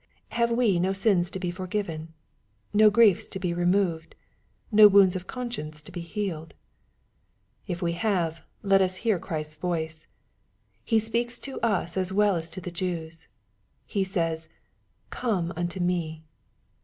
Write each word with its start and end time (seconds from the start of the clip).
Have 0.29 0.49
we 0.49 0.79
no 0.79 0.93
sins 0.93 1.29
to 1.29 1.37
be 1.37 1.51
for 1.51 1.67
given, 1.67 2.11
no 2.73 2.89
griefs 2.89 3.29
to 3.29 3.39
be 3.39 3.53
removed, 3.53 4.15
no 4.71 4.87
wounds 4.87 5.15
of 5.15 5.27
conscience 5.27 5.83
to 5.83 5.91
be 5.91 6.01
healed? 6.01 6.55
If 7.67 7.83
we 7.83 7.91
have, 7.91 8.41
let 8.63 8.81
us 8.81 8.95
hear 9.05 9.19
Christ's 9.19 9.57
voice. 9.57 10.07
He 10.83 10.97
speaks 10.97 11.37
to 11.41 11.61
us 11.61 11.97
as 11.97 12.11
well 12.11 12.35
as 12.35 12.49
to 12.49 12.59
the 12.61 12.71
Jews. 12.71 13.27
He 13.85 14.03
says," 14.03 14.49
Come 15.21 15.53
unto 15.55 15.79
me." 15.79 16.23